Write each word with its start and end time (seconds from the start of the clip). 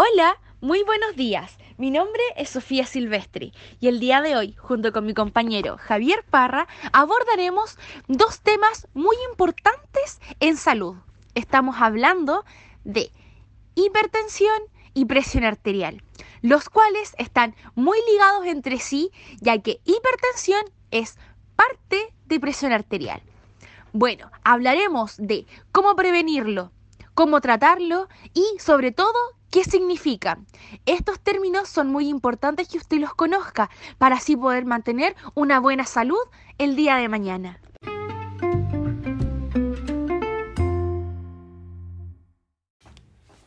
Hola, 0.00 0.40
muy 0.60 0.84
buenos 0.84 1.16
días. 1.16 1.58
Mi 1.76 1.90
nombre 1.90 2.22
es 2.36 2.50
Sofía 2.50 2.86
Silvestri 2.86 3.52
y 3.80 3.88
el 3.88 3.98
día 3.98 4.22
de 4.22 4.36
hoy, 4.36 4.52
junto 4.52 4.92
con 4.92 5.04
mi 5.04 5.12
compañero 5.12 5.76
Javier 5.76 6.24
Parra, 6.30 6.68
abordaremos 6.92 7.76
dos 8.06 8.40
temas 8.42 8.86
muy 8.94 9.16
importantes 9.28 10.20
en 10.38 10.56
salud. 10.56 10.94
Estamos 11.34 11.78
hablando 11.80 12.44
de 12.84 13.10
hipertensión 13.74 14.62
y 14.94 15.06
presión 15.06 15.42
arterial, 15.42 16.00
los 16.42 16.68
cuales 16.68 17.16
están 17.18 17.56
muy 17.74 17.98
ligados 18.12 18.46
entre 18.46 18.78
sí, 18.78 19.10
ya 19.40 19.58
que 19.58 19.80
hipertensión 19.84 20.62
es 20.92 21.18
parte 21.56 22.14
de 22.26 22.38
presión 22.38 22.70
arterial. 22.70 23.20
Bueno, 23.92 24.30
hablaremos 24.44 25.16
de 25.16 25.44
cómo 25.72 25.96
prevenirlo, 25.96 26.70
cómo 27.14 27.40
tratarlo 27.40 28.06
y 28.32 28.44
sobre 28.60 28.92
todo 28.92 29.37
¿Qué 29.50 29.64
significa? 29.64 30.38
Estos 30.84 31.20
términos 31.20 31.70
son 31.70 31.88
muy 31.88 32.08
importantes 32.08 32.68
que 32.68 32.76
usted 32.76 32.98
los 32.98 33.14
conozca 33.14 33.70
para 33.96 34.16
así 34.16 34.36
poder 34.36 34.66
mantener 34.66 35.16
una 35.34 35.58
buena 35.58 35.84
salud 35.84 36.18
el 36.58 36.76
día 36.76 36.96
de 36.96 37.08
mañana. 37.08 37.58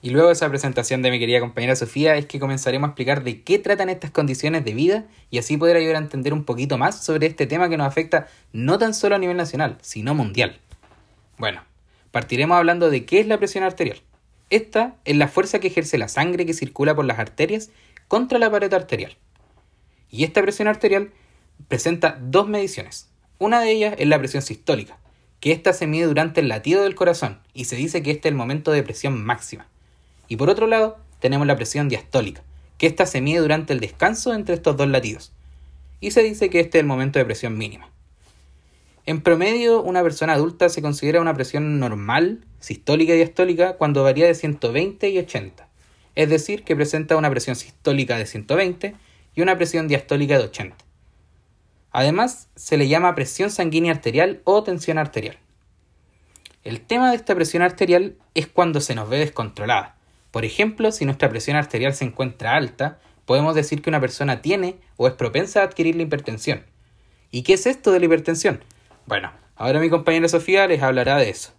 Y 0.00 0.10
luego 0.10 0.28
de 0.28 0.34
esa 0.34 0.48
presentación 0.48 1.02
de 1.02 1.10
mi 1.10 1.18
querida 1.18 1.40
compañera 1.40 1.74
Sofía 1.74 2.14
es 2.14 2.26
que 2.26 2.38
comenzaremos 2.38 2.86
a 2.86 2.90
explicar 2.90 3.24
de 3.24 3.42
qué 3.42 3.58
tratan 3.58 3.88
estas 3.88 4.12
condiciones 4.12 4.64
de 4.64 4.74
vida 4.74 5.06
y 5.30 5.38
así 5.38 5.56
poder 5.56 5.76
ayudar 5.76 5.96
a 5.96 5.98
entender 5.98 6.32
un 6.32 6.44
poquito 6.44 6.78
más 6.78 7.04
sobre 7.04 7.26
este 7.26 7.48
tema 7.48 7.68
que 7.68 7.76
nos 7.76 7.88
afecta 7.88 8.28
no 8.52 8.78
tan 8.78 8.94
solo 8.94 9.16
a 9.16 9.18
nivel 9.18 9.36
nacional, 9.36 9.78
sino 9.82 10.14
mundial. 10.14 10.60
Bueno, 11.38 11.62
partiremos 12.12 12.56
hablando 12.56 12.88
de 12.88 13.04
qué 13.04 13.18
es 13.18 13.26
la 13.26 13.38
presión 13.38 13.64
arterial. 13.64 14.00
Esta 14.50 14.96
es 15.04 15.16
la 15.16 15.28
fuerza 15.28 15.58
que 15.58 15.68
ejerce 15.68 15.98
la 15.98 16.08
sangre 16.08 16.46
que 16.46 16.54
circula 16.54 16.94
por 16.94 17.04
las 17.04 17.18
arterias 17.18 17.70
contra 18.08 18.38
la 18.38 18.50
pared 18.50 18.72
arterial. 18.72 19.16
Y 20.10 20.24
esta 20.24 20.40
presión 20.42 20.68
arterial 20.68 21.10
presenta 21.68 22.18
dos 22.20 22.48
mediciones. 22.48 23.08
Una 23.38 23.60
de 23.60 23.70
ellas 23.70 23.94
es 23.98 24.08
la 24.08 24.18
presión 24.18 24.42
sistólica, 24.42 24.98
que 25.40 25.52
ésta 25.52 25.72
se 25.72 25.86
mide 25.86 26.06
durante 26.06 26.40
el 26.40 26.48
latido 26.48 26.82
del 26.82 26.94
corazón 26.94 27.40
y 27.52 27.66
se 27.66 27.76
dice 27.76 28.02
que 28.02 28.10
este 28.10 28.28
es 28.28 28.32
el 28.32 28.36
momento 28.36 28.72
de 28.72 28.82
presión 28.82 29.22
máxima. 29.22 29.68
Y 30.28 30.36
por 30.36 30.48
otro 30.48 30.66
lado, 30.66 30.98
tenemos 31.20 31.46
la 31.46 31.56
presión 31.56 31.88
diastólica, 31.88 32.42
que 32.78 32.86
ésta 32.86 33.06
se 33.06 33.20
mide 33.20 33.40
durante 33.40 33.72
el 33.72 33.80
descanso 33.80 34.32
entre 34.32 34.54
estos 34.54 34.76
dos 34.76 34.88
latidos. 34.88 35.32
Y 36.00 36.12
se 36.12 36.22
dice 36.22 36.48
que 36.48 36.60
este 36.60 36.78
es 36.78 36.82
el 36.82 36.86
momento 36.86 37.18
de 37.18 37.24
presión 37.24 37.58
mínima. 37.58 37.90
En 39.08 39.22
promedio, 39.22 39.80
una 39.80 40.02
persona 40.02 40.34
adulta 40.34 40.68
se 40.68 40.82
considera 40.82 41.22
una 41.22 41.32
presión 41.32 41.80
normal, 41.80 42.44
sistólica 42.60 43.14
y 43.14 43.16
diastólica, 43.16 43.78
cuando 43.78 44.02
varía 44.02 44.26
de 44.26 44.34
120 44.34 45.08
y 45.08 45.16
80. 45.16 45.66
Es 46.14 46.28
decir, 46.28 46.62
que 46.62 46.76
presenta 46.76 47.16
una 47.16 47.30
presión 47.30 47.56
sistólica 47.56 48.18
de 48.18 48.26
120 48.26 48.96
y 49.34 49.40
una 49.40 49.56
presión 49.56 49.88
diastólica 49.88 50.36
de 50.36 50.44
80. 50.44 50.76
Además, 51.90 52.50
se 52.54 52.76
le 52.76 52.86
llama 52.86 53.14
presión 53.14 53.50
sanguínea 53.50 53.92
arterial 53.92 54.42
o 54.44 54.62
tensión 54.62 54.98
arterial. 54.98 55.38
El 56.62 56.82
tema 56.82 57.08
de 57.08 57.16
esta 57.16 57.34
presión 57.34 57.62
arterial 57.62 58.14
es 58.34 58.46
cuando 58.46 58.82
se 58.82 58.94
nos 58.94 59.08
ve 59.08 59.20
descontrolada. 59.20 59.96
Por 60.30 60.44
ejemplo, 60.44 60.92
si 60.92 61.06
nuestra 61.06 61.30
presión 61.30 61.56
arterial 61.56 61.94
se 61.94 62.04
encuentra 62.04 62.56
alta, 62.56 62.98
podemos 63.24 63.54
decir 63.54 63.80
que 63.80 63.88
una 63.88 64.02
persona 64.02 64.42
tiene 64.42 64.76
o 64.98 65.08
es 65.08 65.14
propensa 65.14 65.62
a 65.62 65.64
adquirir 65.64 65.96
la 65.96 66.02
hipertensión. 66.02 66.64
¿Y 67.30 67.40
qué 67.42 67.54
es 67.54 67.64
esto 67.64 67.90
de 67.90 68.00
la 68.00 68.04
hipertensión? 68.04 68.60
Bueno, 69.08 69.32
ahora 69.56 69.80
mi 69.80 69.88
compañera 69.88 70.28
Sofía 70.28 70.66
les 70.66 70.82
hablará 70.82 71.16
de 71.16 71.30
eso. 71.30 71.54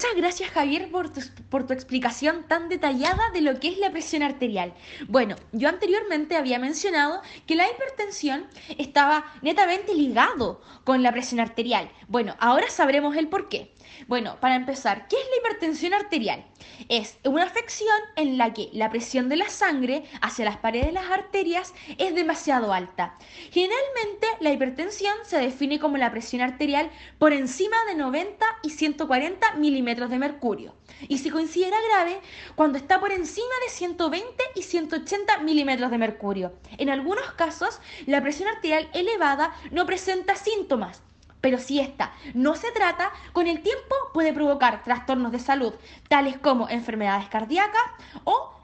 Muchas 0.00 0.16
gracias 0.16 0.50
Javier 0.52 0.90
por 0.90 1.12
tu, 1.12 1.20
por 1.50 1.66
tu, 1.66 1.74
explicación 1.74 2.46
tan 2.48 2.70
detallada 2.70 3.20
de 3.34 3.42
lo 3.42 3.60
que 3.60 3.68
es 3.68 3.76
la 3.76 3.90
presión 3.90 4.22
arterial. 4.22 4.72
Bueno, 5.08 5.36
yo 5.52 5.68
anteriormente 5.68 6.36
había 6.36 6.58
mencionado 6.58 7.20
que 7.46 7.54
la 7.54 7.70
hipertensión 7.70 8.46
estaba 8.78 9.26
netamente 9.42 9.94
ligado 9.94 10.62
con 10.84 11.02
la 11.02 11.12
presión 11.12 11.38
arterial. 11.38 11.90
Bueno, 12.08 12.34
ahora 12.38 12.70
sabremos 12.70 13.14
el 13.14 13.28
por 13.28 13.50
qué. 13.50 13.74
Bueno, 14.08 14.38
para 14.40 14.56
empezar, 14.56 15.06
¿qué 15.08 15.16
es 15.16 15.22
la 15.22 15.36
hipertensión 15.36 15.92
arterial? 15.92 16.46
Es 16.88 17.18
una 17.24 17.44
afección 17.44 17.96
en 18.16 18.38
la 18.38 18.54
que 18.54 18.70
la 18.72 18.88
presión 18.90 19.28
de 19.28 19.36
la 19.36 19.50
sangre 19.50 20.04
hacia 20.22 20.46
las 20.46 20.56
paredes 20.56 20.86
de 20.86 20.92
las 20.92 21.10
arterias 21.10 21.74
es 21.98 22.14
demasiado 22.14 22.72
alta. 22.72 23.16
Generalmente 23.50 24.26
la 24.40 24.52
hipertensión 24.52 25.12
se 25.24 25.38
define 25.38 25.78
como 25.78 25.98
la 25.98 26.10
presión 26.10 26.40
arterial 26.40 26.90
por 27.18 27.34
encima 27.34 27.76
de 27.86 27.96
90 27.96 28.46
y 28.62 28.70
140 28.70 29.56
milímetros 29.56 29.89
de 29.90 30.18
mercurio 30.18 30.74
y 31.08 31.18
se 31.18 31.32
considera 31.32 31.76
grave 31.88 32.20
cuando 32.54 32.78
está 32.78 33.00
por 33.00 33.10
encima 33.10 33.48
de 33.64 33.70
120 33.70 34.44
y 34.54 34.62
180 34.62 35.38
milímetros 35.38 35.90
de 35.90 35.98
mercurio. 35.98 36.52
En 36.78 36.90
algunos 36.90 37.32
casos, 37.32 37.80
la 38.06 38.22
presión 38.22 38.48
arterial 38.48 38.88
elevada 38.92 39.52
no 39.72 39.86
presenta 39.86 40.36
síntomas, 40.36 41.02
pero 41.40 41.58
si 41.58 41.80
esta 41.80 42.12
no 42.34 42.54
se 42.54 42.70
trata, 42.70 43.10
con 43.32 43.48
el 43.48 43.62
tiempo 43.62 43.96
puede 44.14 44.32
provocar 44.32 44.84
trastornos 44.84 45.32
de 45.32 45.40
salud, 45.40 45.74
tales 46.08 46.38
como 46.38 46.68
enfermedades 46.68 47.28
cardíacas 47.28 47.82
o 48.22 48.54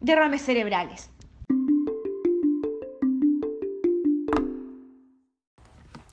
derrames 0.00 0.42
cerebrales. 0.42 1.10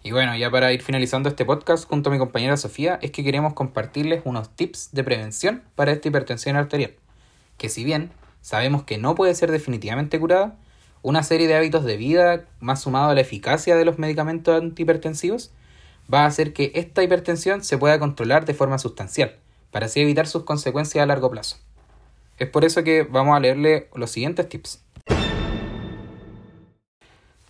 Y 0.08 0.12
bueno, 0.12 0.38
ya 0.38 0.50
para 0.50 0.72
ir 0.72 0.82
finalizando 0.82 1.28
este 1.28 1.44
podcast 1.44 1.86
junto 1.86 2.10
a 2.10 2.14
mi 2.14 2.18
compañera 2.18 2.56
Sofía, 2.56 2.98
es 3.02 3.12
que 3.12 3.26
queremos 3.26 3.54
compartirles 3.54 4.22
unos 4.24 4.56
tips 4.56 4.94
de 4.94 5.04
prevención 5.04 5.64
para 5.76 5.92
esta 5.92 6.08
hipertensión 6.08 6.56
arterial, 6.56 6.94
que 7.58 7.68
si 7.68 7.84
bien 7.84 8.12
sabemos 8.40 8.84
que 8.84 8.98
no 8.98 9.16
puede 9.16 9.36
ser 9.36 9.52
definitivamente 9.52 10.18
curada, 10.18 10.56
una 11.02 11.24
serie 11.24 11.50
de 11.50 11.58
hábitos 11.58 11.84
de 11.84 11.98
vida, 11.98 12.46
más 12.62 12.84
sumado 12.84 13.10
a 13.10 13.16
la 13.16 13.20
eficacia 13.20 13.76
de 13.76 13.84
los 13.84 14.00
medicamentos 14.00 14.58
antihipertensivos, 14.58 15.52
va 16.12 16.22
a 16.22 16.28
hacer 16.28 16.54
que 16.54 16.72
esta 16.76 17.04
hipertensión 17.04 17.62
se 17.62 17.78
pueda 17.78 18.00
controlar 18.00 18.46
de 18.46 18.54
forma 18.54 18.80
sustancial, 18.80 19.36
para 19.72 19.88
así 19.88 20.00
evitar 20.00 20.26
sus 20.26 20.44
consecuencias 20.44 21.04
a 21.04 21.06
largo 21.06 21.30
plazo. 21.30 21.58
Es 22.38 22.48
por 22.48 22.64
eso 22.64 22.82
que 22.86 23.04
vamos 23.04 23.36
a 23.36 23.42
leerle 23.42 23.90
los 23.94 24.10
siguientes 24.10 24.48
tips. 24.48 24.86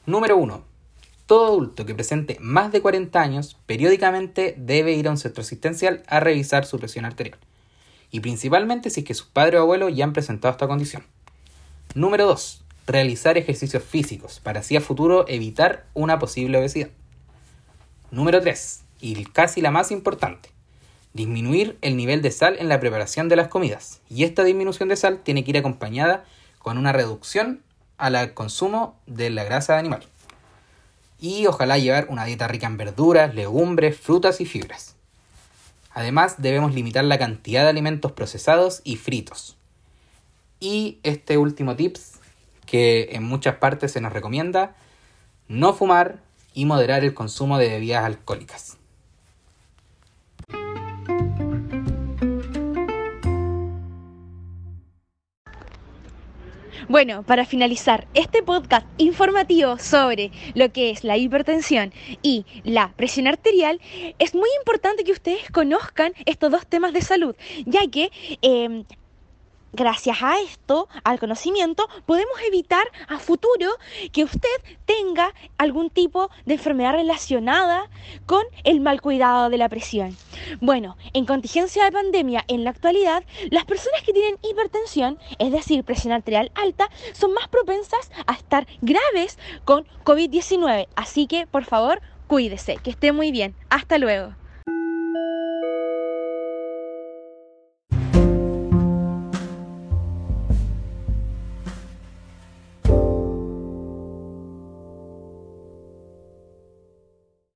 Número 0.07 0.38
1. 0.38 0.76
Todo 1.27 1.47
adulto 1.47 1.85
que 1.85 1.93
presente 1.93 2.38
más 2.39 2.71
de 2.71 2.81
40 2.81 3.21
años 3.21 3.57
periódicamente 3.65 4.55
debe 4.57 4.93
ir 4.93 5.09
a 5.09 5.11
un 5.11 5.17
centro 5.17 5.41
asistencial 5.41 6.03
a 6.07 6.21
revisar 6.21 6.65
su 6.65 6.79
presión 6.79 7.03
arterial. 7.03 7.38
Y 8.11 8.21
principalmente 8.21 8.89
si 8.89 9.01
es 9.01 9.05
que 9.05 9.13
sus 9.13 9.27
padres 9.27 9.59
o 9.59 9.63
abuelos 9.63 9.93
ya 9.93 10.05
han 10.05 10.13
presentado 10.13 10.53
esta 10.53 10.69
condición. 10.69 11.03
Número 11.95 12.25
2. 12.27 12.63
Realizar 12.87 13.37
ejercicios 13.37 13.83
físicos 13.83 14.39
para 14.39 14.61
así 14.61 14.77
a 14.77 14.81
futuro 14.81 15.27
evitar 15.27 15.85
una 15.93 16.17
posible 16.17 16.57
obesidad. 16.59 16.91
Número 18.09 18.39
3. 18.39 18.83
Y 19.01 19.25
casi 19.25 19.59
la 19.59 19.69
más 19.69 19.91
importante. 19.91 20.51
Disminuir 21.11 21.77
el 21.81 21.97
nivel 21.97 22.21
de 22.21 22.31
sal 22.31 22.55
en 22.57 22.69
la 22.69 22.79
preparación 22.79 23.27
de 23.27 23.35
las 23.35 23.49
comidas. 23.49 23.99
Y 24.09 24.23
esta 24.23 24.45
disminución 24.45 24.87
de 24.87 24.95
sal 24.95 25.19
tiene 25.23 25.43
que 25.43 25.51
ir 25.51 25.57
acompañada 25.57 26.23
con 26.59 26.77
una 26.77 26.93
reducción 26.93 27.63
al 27.97 28.33
consumo 28.33 28.97
de 29.07 29.29
la 29.29 29.43
grasa 29.43 29.77
animal. 29.77 30.07
Y 31.19 31.47
ojalá 31.47 31.78
llevar 31.78 32.07
una 32.09 32.25
dieta 32.25 32.47
rica 32.47 32.67
en 32.67 32.78
verduras, 32.78 33.33
legumbres, 33.33 33.97
frutas 34.00 34.39
y 34.41 34.45
fibras. 34.45 34.95
Además 35.91 36.35
debemos 36.38 36.75
limitar 36.75 37.03
la 37.03 37.17
cantidad 37.17 37.63
de 37.63 37.69
alimentos 37.69 38.11
procesados 38.11 38.81
y 38.83 38.97
fritos. 38.97 39.57
Y 40.59 40.99
este 41.03 41.37
último 41.37 41.75
tips 41.75 42.19
que 42.66 43.09
en 43.14 43.23
muchas 43.23 43.55
partes 43.55 43.93
se 43.93 44.02
nos 44.02 44.14
recomienda, 44.14 44.75
no 45.47 45.73
fumar, 45.73 46.19
y 46.58 46.66
moderar 46.66 47.03
el 47.03 47.14
consumo 47.14 47.59
de 47.59 47.69
bebidas 47.69 48.03
alcohólicas. 48.03 48.78
Bueno, 56.89 57.23
para 57.23 57.43
finalizar 57.43 58.07
este 58.13 58.43
podcast 58.43 58.87
informativo 58.97 59.78
sobre 59.78 60.31
lo 60.53 60.72
que 60.72 60.89
es 60.89 61.03
la 61.03 61.17
hipertensión 61.17 61.91
y 62.22 62.45
la 62.63 62.93
presión 62.95 63.28
arterial, 63.28 63.81
es 64.19 64.34
muy 64.34 64.47
importante 64.57 65.03
que 65.03 65.11
ustedes 65.11 65.51
conozcan 65.51 66.13
estos 66.25 66.49
dos 66.49 66.66
temas 66.66 66.93
de 66.93 67.01
salud, 67.01 67.35
ya 67.66 67.81
que 67.91 68.09
eh, 68.41 68.85
gracias 69.78 70.22
a 70.22 70.41
esto, 70.41 70.90
al 71.06 71.20
conocimiento, 71.20 71.88
podemos 72.06 72.35
evitar 72.46 72.85
a 73.08 73.20
futuro 73.20 73.70
que 74.12 74.26
usted 74.26 74.58
tenga 74.85 75.34
algún 75.58 75.90
tipo 75.90 76.29
de 76.46 76.56
enfermedad 76.56 76.94
relacionada 76.94 77.90
con 78.26 78.44
el 78.66 78.82
mal 78.82 79.00
cuidado 79.00 79.50
de 79.50 79.58
la 79.58 79.70
presión. 79.70 80.18
Bueno, 80.59 80.97
en 81.14 81.26
contingencia 81.26 81.85
de 81.85 81.91
pandemia 81.91 82.44
en 82.47 82.64
la 82.64 82.72
actualidad, 82.72 83.24
las 83.52 83.66
personas 83.66 84.02
que 84.02 84.14
tienen 84.14 84.38
hipertensión, 84.41 85.20
es 85.40 85.52
decir, 85.52 85.84
presión 85.84 86.12
arterial 86.12 86.52
alta, 86.56 86.90
son 87.14 87.34
más 87.34 87.47
propensas 87.47 88.12
a 88.26 88.34
estar 88.34 88.68
graves 88.82 89.38
con 89.64 89.85
COVID-19. 90.03 90.88
Así 90.96 91.28
que, 91.28 91.46
por 91.46 91.64
favor, 91.64 92.02
cuídese, 92.28 92.78
que 92.78 92.90
esté 92.90 93.12
muy 93.12 93.32
bien. 93.32 93.56
Hasta 93.70 94.00
luego. 94.00 94.34